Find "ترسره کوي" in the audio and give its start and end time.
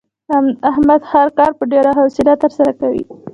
2.43-3.03